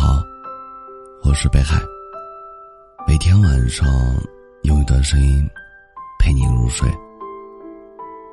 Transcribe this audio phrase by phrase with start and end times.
[0.00, 0.22] 好，
[1.24, 1.82] 我是北海。
[3.04, 3.84] 每天晚上
[4.62, 5.44] 用一段声音
[6.20, 6.88] 陪你入睡。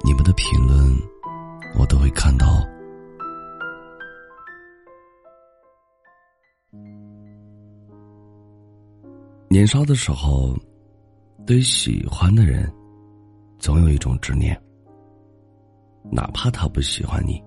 [0.03, 0.95] 你们的评论
[1.75, 2.63] 我都会看到。
[9.49, 10.55] 年少的时候，
[11.47, 12.71] 对喜欢的人，
[13.57, 14.55] 总有一种执念。
[16.11, 17.43] 哪怕他不喜欢你，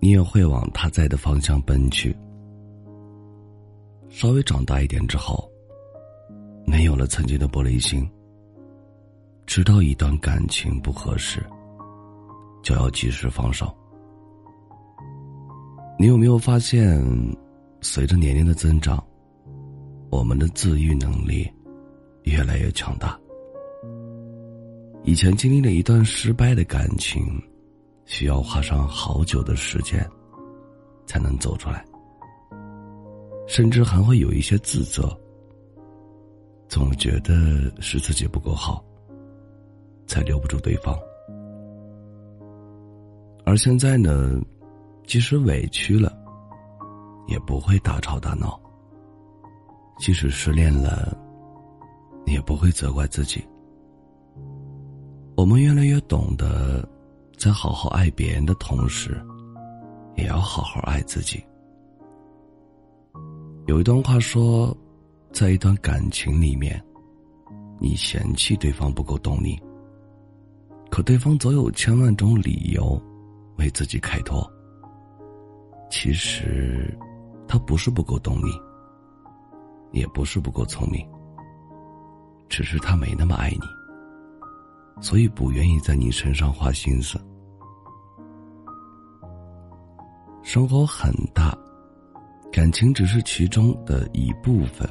[0.00, 2.12] 你也会往他在的方向奔去。
[4.14, 5.50] 稍微长大一点之后，
[6.64, 8.08] 没有了曾经的玻璃心。
[9.44, 11.44] 知道一段感情不合适，
[12.62, 13.76] 就要及时放手。
[15.98, 17.04] 你有没有发现，
[17.80, 19.04] 随着年龄的增长，
[20.10, 21.50] 我们的自愈能力
[22.22, 23.18] 越来越强大？
[25.02, 27.42] 以前经历了一段失败的感情，
[28.04, 30.08] 需要花上好久的时间
[31.04, 31.84] 才能走出来，
[33.46, 35.16] 甚至还会有一些自责，
[36.68, 38.84] 总觉得是自己不够好，
[40.06, 40.98] 才留不住对方。
[43.44, 44.40] 而现在呢，
[45.06, 46.16] 即使委屈了，
[47.28, 48.58] 也不会大吵大闹；
[49.98, 51.16] 即使失恋了，
[52.26, 53.44] 也不会责怪自己。
[55.36, 56.88] 我们越来越懂得，
[57.36, 59.22] 在好好爱别人的同时，
[60.16, 61.44] 也要好好爱自己。
[63.66, 64.76] 有一段话说，
[65.32, 66.82] 在一段感情里面，
[67.80, 69.58] 你嫌弃对方不够懂你，
[70.90, 73.00] 可对方总有千万种理由
[73.56, 74.46] 为自己开脱。
[75.90, 76.94] 其实，
[77.48, 81.02] 他不是不够懂你，也不是不够聪明，
[82.50, 85.02] 只是他没那么爱你。
[85.02, 87.18] 所以不愿意在你身上花心思。
[90.42, 91.56] 生活很大，
[92.54, 94.88] 感情只是其中的一部分。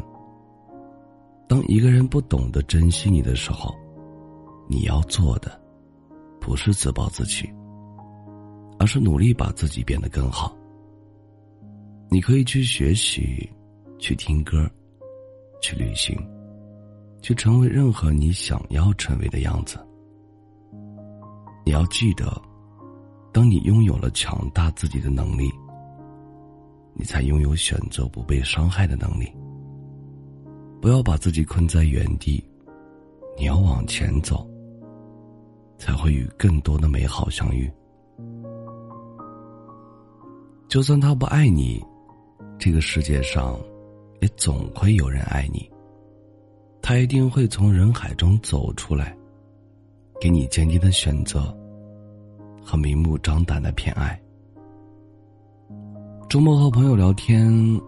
[1.47, 3.73] 当一个人不懂得珍惜你的时候，
[4.67, 5.57] 你要做的，
[6.41, 7.49] 不是自暴自弃，
[8.77, 10.53] 而是努力把自己变得更好。
[12.09, 13.49] 你可以去学习，
[13.97, 14.69] 去听歌，
[15.61, 16.13] 去旅行，
[17.21, 19.79] 去成为任何你想要成为的样子。
[21.65, 22.29] 你要记得，
[23.31, 25.49] 当你拥有了强大自己的能力，
[26.93, 29.31] 你才拥有选择不被伤害的能力。
[30.81, 32.43] 不要把自己困在原地，
[33.37, 34.47] 你要往前走，
[35.77, 37.71] 才会与更多的美好相遇。
[40.67, 41.83] 就算他不爱你，
[42.57, 43.59] 这个世界上
[44.21, 45.69] 也总会有人爱你。
[46.81, 49.15] 他一定会从人海中走出来。
[50.21, 51.53] 给你坚定的选择
[52.63, 54.17] 和明目张胆的偏爱。
[56.33, 57.79] 周末和朋友聊天，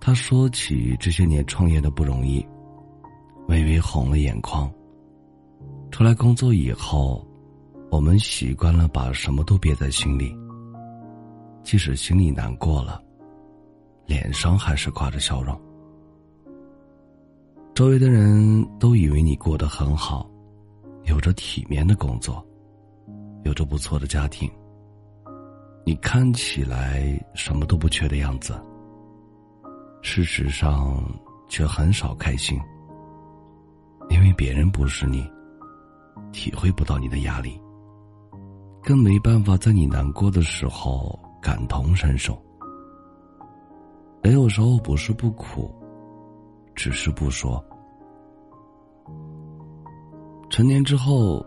[0.00, 2.44] 他说起这些年创业的不容易，
[3.46, 4.68] 微微红了眼眶。
[5.92, 7.24] 出来工作以后，
[7.88, 10.36] 我们习惯了把什么都憋在心里，
[11.62, 13.00] 即使心里难过了，
[14.06, 15.56] 脸上还是挂着笑容。
[17.76, 20.28] 周围的人都以为你过得很好。
[21.04, 22.44] 有着体面的工作，
[23.44, 24.50] 有着不错的家庭。
[25.84, 28.54] 你看起来什么都不缺的样子，
[30.00, 31.02] 事实上
[31.48, 32.58] 却很少开心，
[34.08, 35.28] 因为别人不是你，
[36.32, 37.60] 体会不到你的压力，
[38.82, 42.40] 更没办法在你难过的时候感同身受。
[44.22, 45.74] 人有时候不是不苦，
[46.76, 47.62] 只是不说。
[50.48, 51.44] 成年之后，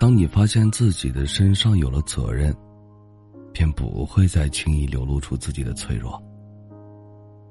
[0.00, 2.52] 当你发现自己的身上有了责任，
[3.52, 6.20] 便不会再轻易流露出自己的脆弱。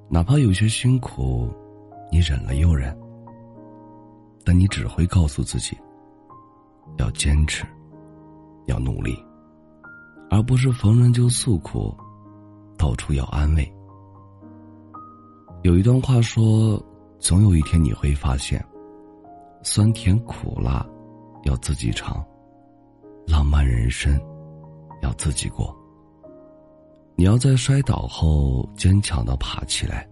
[0.10, 1.50] 哪怕有些辛苦，
[2.12, 2.98] 你忍了又忍，
[4.44, 5.78] 但你只会告诉自己，
[6.98, 7.66] 要坚持，
[8.66, 9.18] 要努力，
[10.30, 11.96] 而不是逢人就诉苦，
[12.78, 13.74] 到处要安慰。
[15.62, 16.84] 有一段话说
[17.20, 18.64] ：“总有一天你会发现。”
[19.64, 20.84] 酸甜苦辣，
[21.44, 22.18] 要自己尝；
[23.28, 24.20] 浪漫人生，
[25.04, 25.74] 要自己过。
[27.22, 30.10] 你要在摔倒后坚强的爬起来，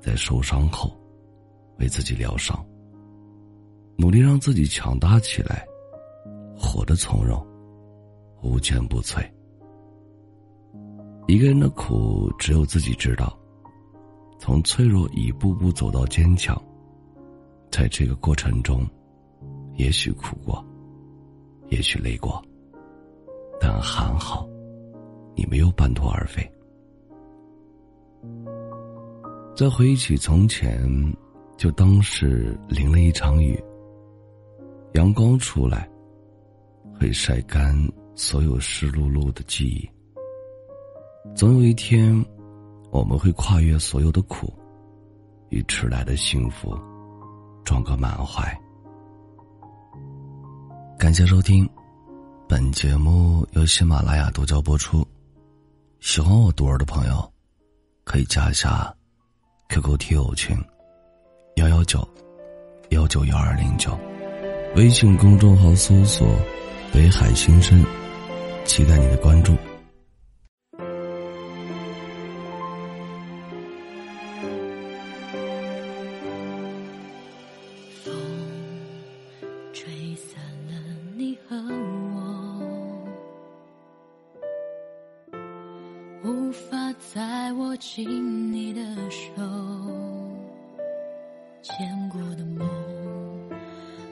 [0.00, 0.96] 在受伤后
[1.80, 2.64] 为自己疗伤，
[3.96, 5.66] 努力让自己强大起来，
[6.56, 7.44] 活得从容，
[8.44, 9.28] 无坚不摧。
[11.26, 13.36] 一个人的苦只有自己知道，
[14.38, 16.56] 从脆弱一步步走到坚强。
[17.72, 18.88] 在这个过程中，
[19.74, 20.64] 也许苦过，
[21.70, 22.40] 也许累过，
[23.60, 24.48] 但还好，
[25.34, 26.48] 你没有半途而废。
[29.56, 30.88] 再回忆起从前，
[31.56, 33.62] 就当是淋了一场雨。
[34.94, 35.88] 阳光出来，
[36.98, 37.76] 会晒干
[38.14, 39.88] 所有湿漉漉的记忆。
[41.34, 42.24] 总有一天，
[42.90, 44.52] 我们会跨越所有的苦，
[45.50, 46.76] 与迟来的幸福
[47.64, 48.42] 撞个满怀。
[50.98, 51.68] 感谢收听，
[52.48, 55.06] 本节目由喜马拉雅独家播出。
[56.06, 57.32] 喜欢我独儿的朋友，
[58.04, 58.94] 可以加一下
[59.70, 60.54] QQ 听友群：
[61.56, 62.06] 幺幺九
[62.90, 63.98] 幺九幺二零九，
[64.76, 66.28] 微信公众号搜索
[66.92, 67.82] “北海新生”，
[68.66, 69.56] 期待你的关注。
[87.86, 89.20] 紧你的手，
[91.62, 92.66] 牵过的梦，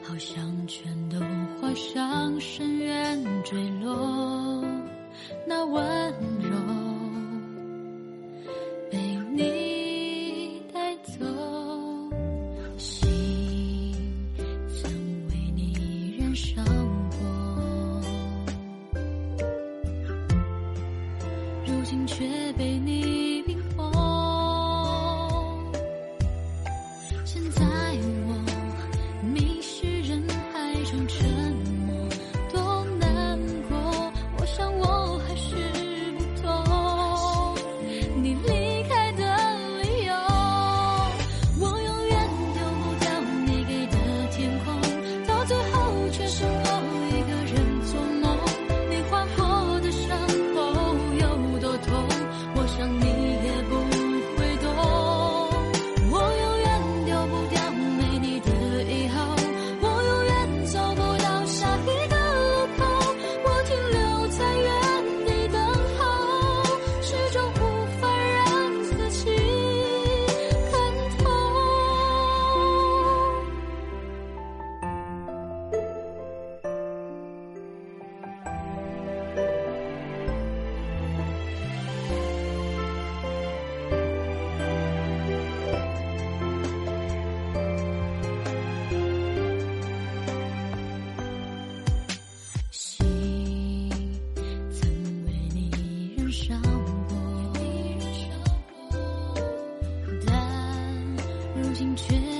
[0.04, 1.18] 好像全都
[1.58, 4.62] 化向深渊坠落。
[5.46, 5.82] 那温
[6.38, 6.54] 柔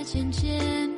[0.04, 0.92] 渐渐